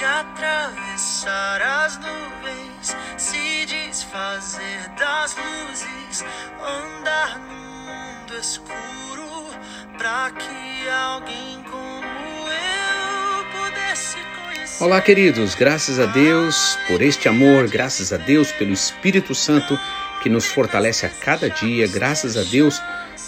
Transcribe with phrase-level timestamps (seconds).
[0.00, 6.24] de atravessar as nuvens, se desfazer das luzes,
[6.58, 7.52] andar no
[7.84, 9.46] mundo escuro
[9.98, 14.82] para que alguém como eu pudesse conhecer.
[14.82, 19.78] Olá, queridos, graças a Deus por este amor, graças a Deus pelo Espírito Santo
[20.22, 22.80] que nos fortalece a cada dia, graças a Deus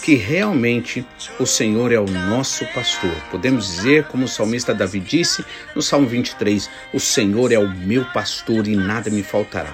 [0.03, 1.05] que realmente
[1.39, 3.13] o Senhor é o nosso pastor.
[3.31, 8.03] Podemos dizer, como o salmista Davi disse no Salmo 23, o Senhor é o meu
[8.05, 9.73] pastor e nada me faltará.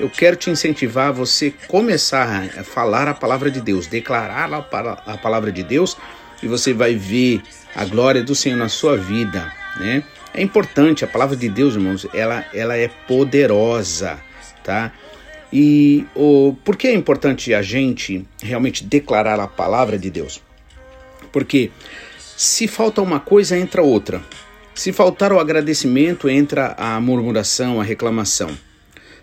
[0.00, 5.16] Eu quero te incentivar a você começar a falar a palavra de Deus, declarar a
[5.18, 5.96] palavra de Deus
[6.42, 7.42] e você vai ver
[7.74, 10.02] a glória do Senhor na sua vida, né?
[10.34, 14.18] É importante, a palavra de Deus, irmãos, ela, ela é poderosa,
[14.62, 14.92] tá?
[15.52, 20.42] E o, por que é importante a gente realmente declarar a palavra de Deus?
[21.32, 21.70] Porque
[22.36, 24.22] se falta uma coisa, entra outra.
[24.74, 28.50] Se faltar o agradecimento, entra a murmuração, a reclamação.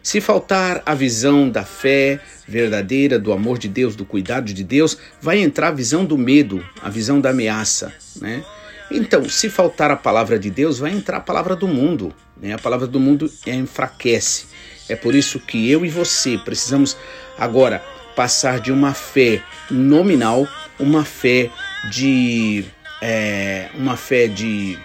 [0.01, 4.97] Se faltar a visão da fé verdadeira, do amor de Deus, do cuidado de Deus,
[5.21, 8.44] vai entrar a visão do medo, a visão da ameaça, né?
[8.91, 12.13] Então, se faltar a palavra de Deus, vai entrar a palavra do mundo.
[12.39, 12.53] Né?
[12.53, 14.45] A palavra do mundo enfraquece.
[14.88, 16.98] É por isso que eu e você precisamos
[17.38, 17.84] agora
[18.16, 20.48] passar de uma fé nominal,
[20.80, 21.50] uma fé
[21.90, 22.66] de.
[23.02, 24.78] É, uma fé de.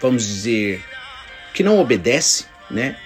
[0.00, 0.82] Vamos dizer.
[1.54, 2.96] que não obedece, né?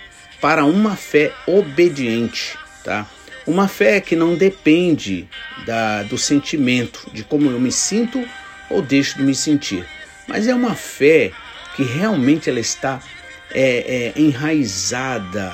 [0.41, 3.07] Para uma fé obediente, tá?
[3.47, 5.29] Uma fé que não depende
[5.67, 8.27] da, do sentimento, de como eu me sinto
[8.71, 9.85] ou deixo de me sentir
[10.31, 11.33] mas é uma fé
[11.75, 13.01] que realmente ela está
[13.51, 15.53] é, é, enraizada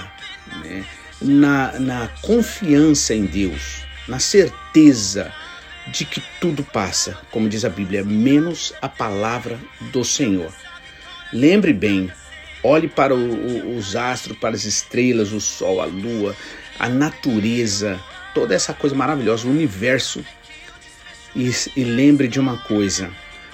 [0.56, 0.84] né,
[1.20, 5.32] na, na confiança em Deus, na certeza
[5.88, 9.58] de que tudo passa, como diz a Bíblia, menos a palavra
[9.92, 10.52] do Senhor.
[11.32, 12.10] Lembre bem,
[12.62, 16.34] olhe para o, o, os astros, para as estrelas, o sol, a lua,
[16.78, 18.00] a natureza,
[18.34, 20.24] toda essa coisa maravilhosa, o universo,
[21.34, 23.10] e, e lembre de uma coisa: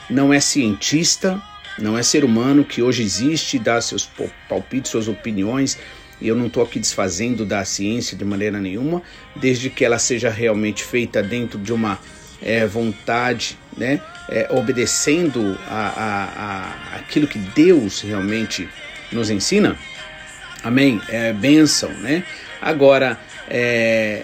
[0.09, 1.41] não é cientista,
[1.79, 4.09] não é ser humano que hoje existe, dá seus
[4.49, 5.79] palpites, suas opiniões.
[6.23, 9.03] E eu não estou aqui desfazendo da ciência de maneira nenhuma,
[9.35, 11.99] desde que ela seja realmente feita dentro de uma
[12.41, 14.01] é, vontade, né?
[14.29, 18.69] É, obedecendo a, a, a, aquilo que Deus realmente
[19.11, 19.77] nos ensina.
[20.63, 21.03] Amém?
[21.09, 22.23] É bênção, né?
[22.61, 23.19] Agora,
[23.51, 24.23] é,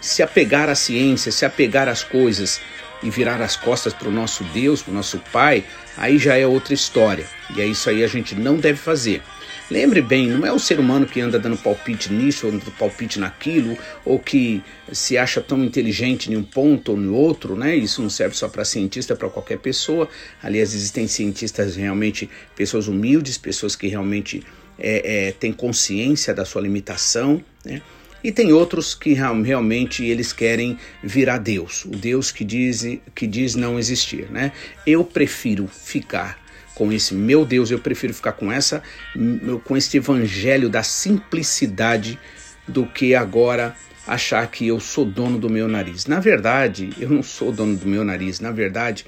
[0.00, 2.60] se apegar à ciência, se apegar às coisas
[3.02, 5.64] e virar as costas para o nosso Deus, para o nosso Pai,
[5.96, 7.26] aí já é outra história.
[7.56, 9.20] E é isso aí a gente não deve fazer.
[9.70, 13.20] Lembre bem, não é o ser humano que anda dando palpite nisso ou dando palpite
[13.20, 14.60] naquilo, ou que
[14.90, 17.76] se acha tão inteligente em um ponto ou no outro, né?
[17.76, 20.08] Isso não serve só para cientista, para qualquer pessoa.
[20.42, 24.42] Aliás, existem cientistas realmente, pessoas humildes, pessoas que realmente
[24.76, 27.80] é, é, têm consciência da sua limitação, né?
[28.24, 33.54] E tem outros que realmente eles querem virar Deus, o Deus que diz, que diz
[33.54, 34.52] não existir, né?
[34.84, 36.38] Eu prefiro ficar
[36.80, 38.82] com esse meu Deus, eu prefiro ficar com essa
[39.64, 42.18] com este evangelho da simplicidade
[42.66, 43.76] do que agora
[44.06, 46.06] achar que eu sou dono do meu nariz.
[46.06, 48.40] Na verdade, eu não sou dono do meu nariz.
[48.40, 49.04] Na verdade,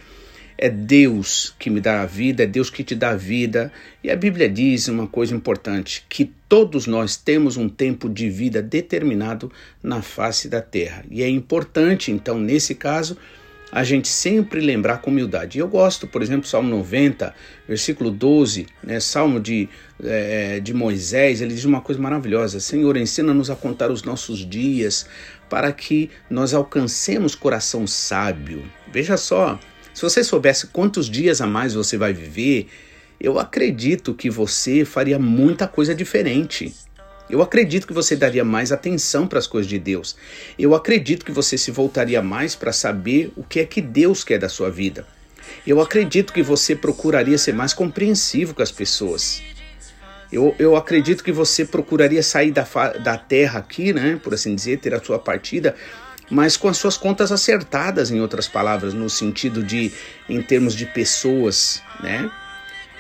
[0.59, 3.73] é Deus que me dá a vida, é Deus que te dá a vida.
[4.05, 8.61] E a Bíblia diz uma coisa importante: que todos nós temos um tempo de vida
[8.61, 9.51] determinado
[9.83, 11.07] na face da terra.
[11.11, 13.17] E é importante, então, nesse caso,
[13.73, 15.59] a gente sempre lembrar com humildade.
[15.59, 17.35] Eu gosto, por exemplo, Salmo 90,
[17.67, 19.67] versículo 12, né, Salmo de,
[20.05, 25.07] é, de Moisés, ele diz uma coisa maravilhosa: Senhor, ensina-nos a contar os nossos dias
[25.49, 28.63] para que nós alcancemos coração sábio.
[28.93, 29.59] Veja só,
[29.95, 32.69] se você soubesse quantos dias a mais você vai viver,
[33.19, 36.75] eu acredito que você faria muita coisa diferente.
[37.33, 40.15] Eu acredito que você daria mais atenção para as coisas de Deus.
[40.59, 44.39] Eu acredito que você se voltaria mais para saber o que é que Deus quer
[44.39, 45.07] da sua vida.
[45.67, 49.43] Eu acredito que você procuraria ser mais compreensivo com as pessoas.
[50.31, 52.67] Eu, eu acredito que você procuraria sair da,
[53.03, 55.75] da terra aqui, né, por assim dizer, ter a sua partida
[56.31, 59.93] mas com as suas contas acertadas, em outras palavras, no sentido de,
[60.27, 62.31] em termos de pessoas, né?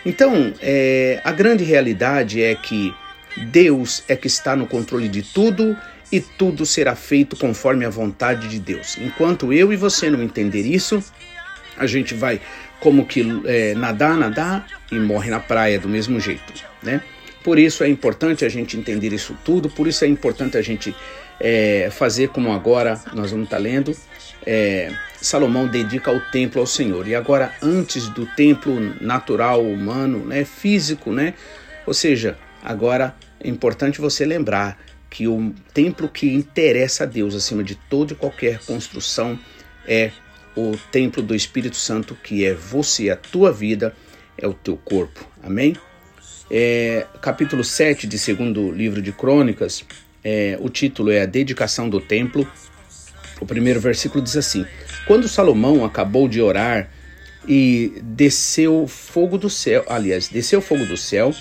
[0.04, 2.92] Então, é, a grande realidade é que
[3.36, 5.76] Deus é que está no controle de tudo
[6.10, 8.98] e tudo será feito conforme a vontade de Deus.
[8.98, 11.02] Enquanto eu e você não entender isso,
[11.76, 12.40] a gente vai
[12.80, 16.52] como que é, nadar, nadar e morre na praia do mesmo jeito,
[16.82, 17.00] né?
[17.42, 20.94] Por isso é importante a gente entender isso tudo, por isso é importante a gente
[21.40, 23.96] é, fazer como agora nós vamos estar tá lendo.
[24.44, 27.06] É, Salomão dedica o templo ao Senhor.
[27.08, 31.34] E agora, antes do templo natural, humano, né, físico, né?
[31.86, 34.78] Ou seja, agora é importante você lembrar
[35.10, 39.38] que o templo que interessa a Deus acima de toda e qualquer construção
[39.86, 40.10] é
[40.56, 43.94] o templo do Espírito Santo, que é você, a tua vida,
[44.38, 45.26] é o teu corpo.
[45.42, 45.76] Amém?
[46.50, 49.84] É, capítulo 7 de segundo livro de Crônicas,
[50.24, 52.46] é, o título é A Dedicação do Templo.
[53.40, 54.64] O primeiro versículo diz assim:
[55.06, 56.90] Quando Salomão acabou de orar
[57.48, 61.34] e desceu fogo do céu, aliás, desceu fogo do céu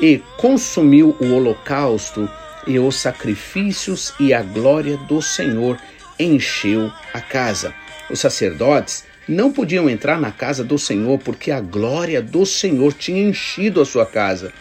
[0.00, 2.28] e consumiu o holocausto
[2.66, 5.78] e os sacrifícios e a glória do Senhor
[6.18, 7.74] encheu a casa.
[8.10, 13.22] Os sacerdotes não podiam entrar na casa do Senhor porque a glória do Senhor tinha
[13.22, 14.52] enchido a sua casa.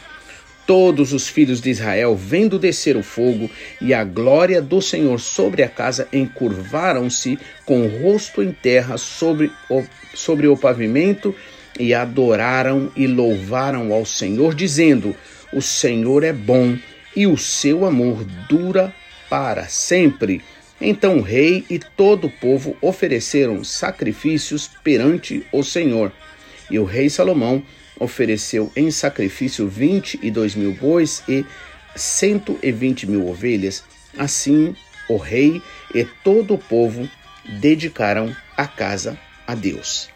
[0.67, 3.49] Todos os filhos de Israel, vendo descer o fogo
[3.81, 9.51] e a glória do Senhor sobre a casa, encurvaram-se com o rosto em terra sobre
[9.67, 9.83] o,
[10.13, 11.33] sobre o pavimento
[11.79, 15.15] e adoraram e louvaram ao Senhor, dizendo:
[15.53, 16.77] O Senhor é bom
[17.15, 18.93] e o seu amor dura
[19.29, 20.41] para sempre.
[20.81, 26.11] Então o rei e todo o povo ofereceram sacrifícios perante o Senhor.
[26.69, 27.63] E o rei Salomão
[27.99, 31.45] ofereceu em sacrifício vinte e dois mil bois e
[31.95, 33.83] cento e vinte mil ovelhas.
[34.17, 34.75] Assim
[35.09, 35.61] o rei
[35.93, 37.09] e todo o povo
[37.59, 39.17] dedicaram a casa
[39.47, 40.09] a Deus.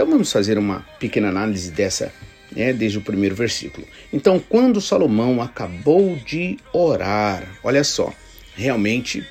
[0.00, 2.10] Então vamos fazer uma pequena análise dessa,
[2.56, 3.86] né, desde o primeiro versículo.
[4.10, 8.10] Então, quando Salomão acabou de orar, olha só,
[8.56, 9.22] realmente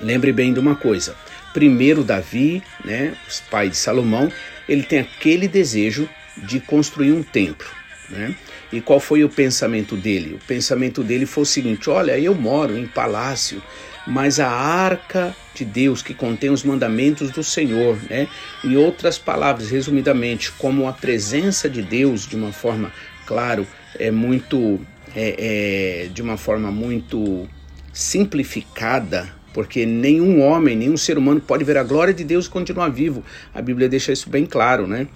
[0.00, 1.16] Lembre bem de uma coisa.
[1.52, 3.14] Primeiro Davi, né,
[3.50, 4.30] pai de Salomão,
[4.68, 7.66] ele tem aquele desejo de construir um templo,
[8.08, 8.34] né?
[8.72, 10.34] E qual foi o pensamento dele?
[10.34, 13.60] O pensamento dele foi o seguinte: olha, eu moro em palácio,
[14.08, 18.26] mas a arca de Deus que contém os mandamentos do Senhor, né?
[18.64, 22.90] Em outras palavras, resumidamente, como a presença de Deus, de uma forma,
[23.26, 23.66] claro,
[23.98, 24.80] é muito,
[25.14, 27.46] é, é de uma forma muito
[27.92, 32.88] simplificada, porque nenhum homem, nenhum ser humano pode ver a glória de Deus e continuar
[32.88, 33.22] vivo.
[33.54, 35.06] A Bíblia deixa isso bem claro, né?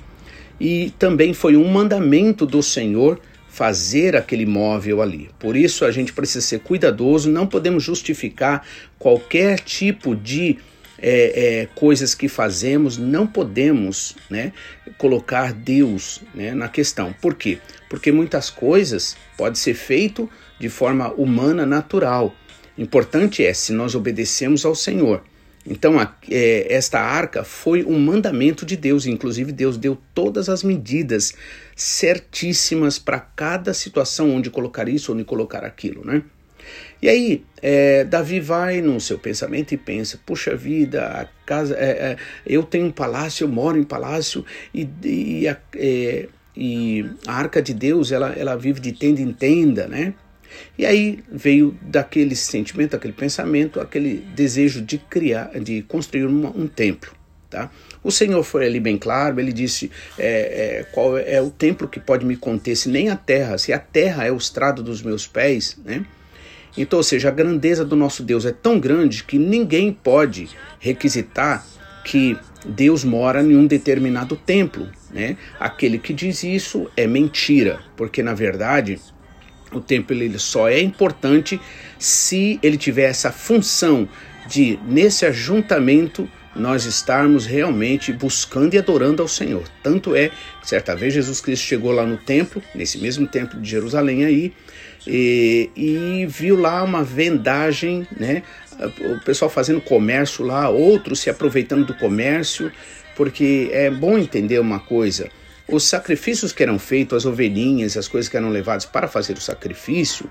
[0.61, 3.19] E também foi um mandamento do Senhor
[3.53, 5.31] fazer aquele móvel ali.
[5.39, 8.67] Por isso a gente precisa ser cuidadoso, não podemos justificar
[8.99, 10.59] qualquer tipo de
[10.99, 14.53] é, é, coisas que fazemos, não podemos né,
[14.97, 17.15] colocar Deus né, na questão.
[17.21, 17.59] Por quê?
[17.91, 22.35] Porque muitas coisas podem ser feito de forma humana, natural,
[22.77, 25.23] Importante é se nós obedecemos ao Senhor.
[25.65, 30.63] Então, a, é, esta arca foi um mandamento de Deus, inclusive Deus deu todas as
[30.63, 31.35] medidas
[31.77, 36.23] certíssimas para cada situação onde colocar isso, onde colocar aquilo, né?
[37.01, 42.13] E aí, é, Davi vai no seu pensamento e pensa: puxa vida, a casa, é,
[42.13, 42.17] é
[42.47, 47.61] eu tenho um palácio, eu moro em palácio e, e, a, é, e a arca
[47.61, 50.15] de Deus ela, ela vive de tenda em tenda, né?
[50.79, 56.67] E aí veio daquele sentimento, aquele pensamento, aquele desejo de criar, de construir uma, um
[56.67, 57.13] templo.
[57.49, 57.71] Tá?
[58.03, 62.01] O Senhor foi ali bem claro, ele disse é, é, qual é o templo que
[62.01, 65.27] pode me conter, se nem a terra, se a terra é o estrado dos meus
[65.27, 66.05] pés, né?
[66.77, 70.49] Então, ou seja, a grandeza do nosso Deus é tão grande que ninguém pode
[70.81, 71.63] requisitar
[72.03, 75.37] que Deus mora em um determinado templo, né?
[75.61, 78.99] Aquele que diz isso é mentira, porque na verdade
[79.73, 81.61] o templo ele só é importante
[81.99, 84.09] se ele tiver essa função
[84.47, 89.65] de, nesse ajuntamento, nós estarmos realmente buscando e adorando ao Senhor.
[89.83, 93.71] Tanto é que certa vez Jesus Cristo chegou lá no templo, nesse mesmo templo de
[93.71, 94.53] Jerusalém aí,
[95.07, 98.43] e, e viu lá uma vendagem, né?
[99.01, 102.71] O pessoal fazendo comércio lá, outros se aproveitando do comércio,
[103.17, 105.31] porque é bom entender uma coisa
[105.69, 109.41] os sacrifícios que eram feitos, as ovelhinhas, as coisas que eram levadas para fazer o
[109.41, 110.31] sacrifício,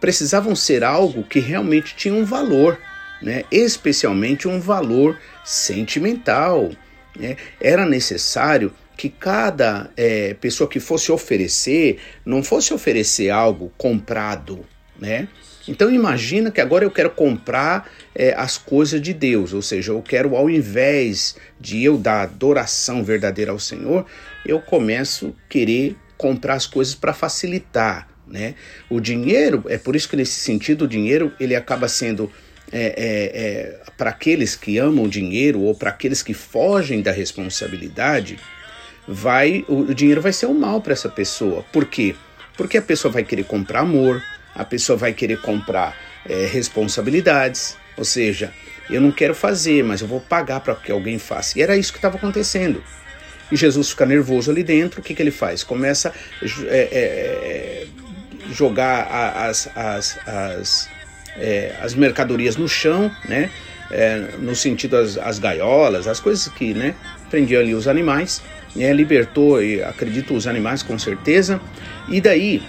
[0.00, 2.78] precisavam ser algo que realmente tinha um valor,
[3.20, 3.44] né?
[3.50, 6.70] especialmente um valor sentimental.
[7.18, 7.36] Né?
[7.60, 14.64] Era necessário que cada é, pessoa que fosse oferecer não fosse oferecer algo comprado,
[14.98, 15.28] né?
[15.66, 20.02] Então imagina que agora eu quero comprar é, as coisas de Deus, ou seja, eu
[20.02, 24.06] quero ao invés de eu dar adoração verdadeira ao Senhor,
[24.46, 28.54] eu começo a querer comprar as coisas para facilitar, né?
[28.90, 32.30] O dinheiro, é por isso que nesse sentido o dinheiro ele acaba sendo
[32.72, 37.12] é, é, é, para aqueles que amam o dinheiro ou para aqueles que fogem da
[37.12, 38.38] responsabilidade,
[39.06, 41.64] vai o, dinheiro vai ser um mal para essa pessoa.
[41.72, 42.14] Por quê?
[42.56, 44.22] Porque a pessoa vai querer comprar amor,
[44.58, 45.96] a pessoa vai querer comprar
[46.28, 48.52] é, responsabilidades, ou seja,
[48.90, 51.58] eu não quero fazer, mas eu vou pagar para que alguém faça.
[51.58, 52.82] E era isso que estava acontecendo.
[53.50, 55.62] E Jesus fica nervoso ali dentro, o que, que ele faz?
[55.62, 57.86] Começa a é, é,
[58.52, 59.06] jogar
[59.48, 60.90] as, as, as,
[61.36, 63.50] é, as mercadorias no chão, né?
[63.90, 66.94] É, no sentido as, as gaiolas, as coisas que né,
[67.30, 68.42] prendiam ali os animais,
[68.76, 69.56] né, libertou,
[69.88, 71.58] acredito, os animais com certeza,
[72.06, 72.62] e daí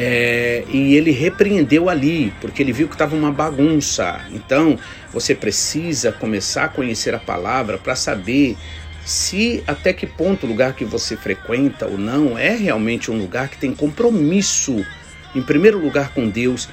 [0.00, 4.20] é, e ele repreendeu ali, porque ele viu que estava uma bagunça.
[4.30, 4.78] Então,
[5.12, 8.56] você precisa começar a conhecer a palavra para saber
[9.04, 13.48] se até que ponto o lugar que você frequenta ou não é realmente um lugar
[13.48, 14.86] que tem compromisso,
[15.34, 16.68] em primeiro lugar com Deus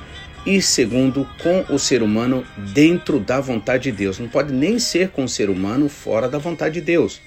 [0.45, 4.19] e segundo com o ser humano dentro da vontade de Deus.
[4.19, 7.19] Não pode nem ser com o ser humano fora da vontade de Deus.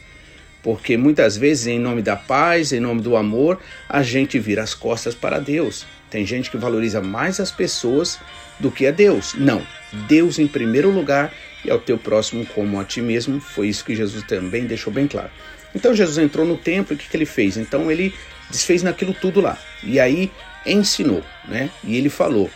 [0.62, 4.74] Porque muitas vezes, em nome da paz, em nome do amor, a gente vira as
[4.74, 5.86] costas para Deus.
[6.10, 8.18] Tem gente que valoriza mais as pessoas
[8.58, 9.34] do que a Deus.
[9.34, 9.62] Não,
[10.08, 11.32] Deus em primeiro lugar
[11.64, 13.40] e ao teu próximo como a ti mesmo.
[13.40, 15.30] Foi isso que Jesus também deixou bem claro.
[15.74, 17.56] Então Jesus entrou no templo e o que, que ele fez?
[17.56, 18.14] Então ele
[18.50, 19.58] desfez naquilo tudo lá.
[19.84, 20.32] E aí
[20.66, 21.70] ensinou, né?
[21.84, 22.50] E ele falou: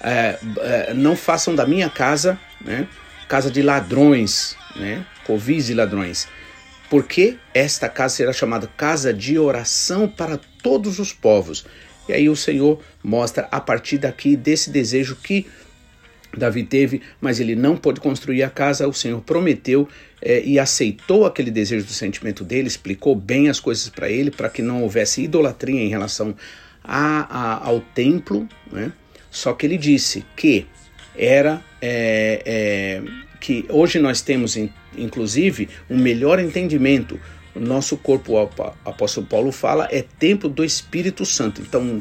[0.00, 2.88] é, é, não façam da minha casa, né?
[3.28, 5.04] Casa de ladrões, né?
[5.24, 6.28] Covis e ladrões
[6.88, 11.66] porque esta casa será chamada casa de oração para todos os povos.
[12.08, 15.46] E aí o Senhor mostra a partir daqui desse desejo que
[16.36, 18.86] Davi teve, mas ele não pôde construir a casa.
[18.86, 19.88] O Senhor prometeu
[20.20, 24.48] é, e aceitou aquele desejo do sentimento dele, explicou bem as coisas para ele, para
[24.48, 26.34] que não houvesse idolatria em relação
[26.84, 28.48] a, a, ao templo.
[28.70, 28.92] Né?
[29.30, 30.66] Só que ele disse que
[31.16, 33.02] era é, é,
[33.40, 34.56] que hoje nós temos,
[34.96, 37.18] inclusive, um melhor entendimento.
[37.54, 38.50] O nosso corpo, o
[38.84, 41.62] apóstolo Paulo fala, é templo do Espírito Santo.
[41.62, 41.98] Então,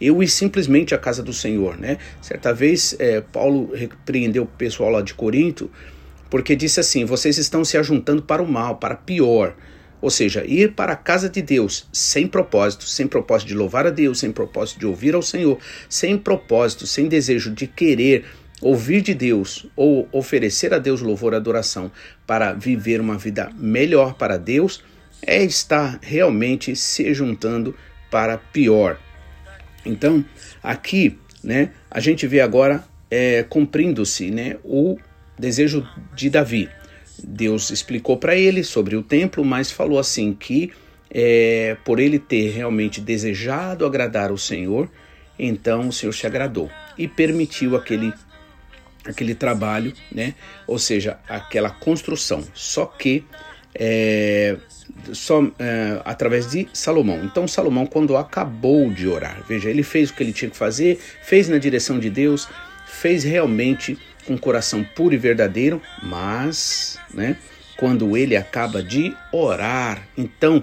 [0.00, 1.98] eu e simplesmente a casa do Senhor, né?
[2.22, 5.70] Certa vez, é, Paulo repreendeu o pessoal lá de Corinto,
[6.30, 9.54] porque disse assim: vocês estão se ajuntando para o mal, para pior.
[10.00, 13.90] Ou seja, ir para a casa de Deus sem propósito, sem propósito de louvar a
[13.90, 18.24] Deus, sem propósito de ouvir ao Senhor, sem propósito, sem desejo de querer
[18.60, 21.90] ouvir de Deus ou oferecer a Deus louvor e adoração
[22.26, 24.82] para viver uma vida melhor para Deus
[25.22, 27.74] é estar realmente se juntando
[28.10, 28.98] para pior.
[29.84, 30.24] Então,
[30.62, 34.98] aqui, né, a gente vê agora é, cumprindo-se, né, o
[35.38, 36.68] desejo de Davi.
[37.22, 40.72] Deus explicou para ele sobre o templo, mas falou assim que
[41.10, 44.88] é, por ele ter realmente desejado agradar o Senhor,
[45.38, 48.12] então o Senhor se agradou e permitiu aquele
[49.04, 50.34] aquele trabalho, né?
[50.66, 52.44] Ou seja, aquela construção.
[52.54, 53.24] Só que
[53.74, 54.56] é,
[55.12, 57.24] só é, através de Salomão.
[57.24, 61.00] Então Salomão, quando acabou de orar, veja, ele fez o que ele tinha que fazer,
[61.22, 62.48] fez na direção de Deus,
[62.86, 67.36] fez realmente com coração puro e verdadeiro, mas, né?
[67.76, 70.62] Quando ele acaba de orar, então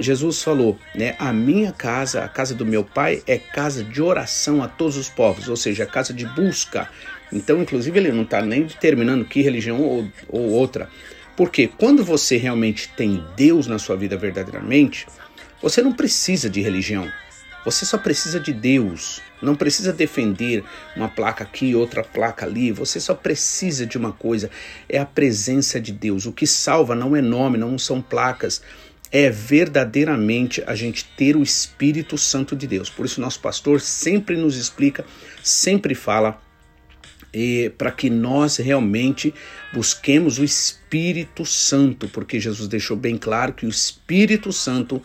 [0.00, 1.14] Jesus falou, né?
[1.18, 5.08] A minha casa, a casa do meu pai, é casa de oração a todos os
[5.08, 6.88] povos, ou seja, casa de busca,
[7.34, 10.88] então, inclusive, ele não está nem determinando que religião ou, ou outra.
[11.36, 15.06] Porque quando você realmente tem Deus na sua vida verdadeiramente,
[15.60, 17.10] você não precisa de religião.
[17.64, 19.20] Você só precisa de Deus.
[19.42, 20.62] Não precisa defender
[20.94, 22.70] uma placa aqui, outra placa ali.
[22.70, 24.48] Você só precisa de uma coisa:
[24.88, 26.26] é a presença de Deus.
[26.26, 28.62] O que salva não é nome, não são placas.
[29.16, 32.90] É verdadeiramente a gente ter o Espírito Santo de Deus.
[32.90, 35.04] Por isso, nosso pastor sempre nos explica,
[35.40, 36.42] sempre fala
[37.78, 39.32] para que nós realmente
[39.72, 45.00] busquemos o Espírito Santo, porque Jesus deixou bem claro que o Espírito Santo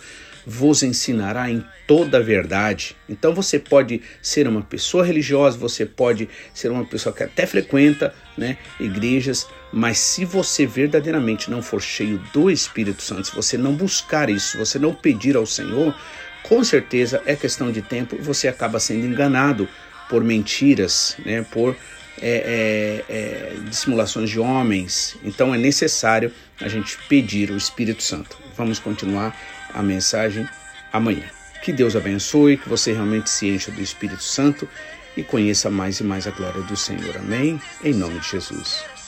[0.50, 2.96] vos ensinará em toda a verdade.
[3.08, 8.14] Então você pode ser uma pessoa religiosa, você pode ser uma pessoa que até frequenta
[8.36, 13.76] né, igrejas, mas se você verdadeiramente não for cheio do Espírito Santo, se você não
[13.76, 15.96] buscar isso, se você não pedir ao Senhor,
[16.42, 19.70] com certeza é questão de tempo você acaba sendo enganado
[20.10, 21.76] por mentiras, né, por
[22.20, 25.16] é, é, é, dissimulações de homens.
[25.24, 28.36] Então é necessário a gente pedir o Espírito Santo.
[28.58, 29.38] Vamos continuar
[29.74, 30.48] a mensagem
[30.92, 31.26] amanhã.
[31.62, 34.68] Que Deus abençoe, que você realmente se encha do Espírito Santo
[35.16, 37.18] e conheça mais e mais a glória do Senhor.
[37.18, 37.62] Amém?
[37.84, 38.99] Em nome de Jesus.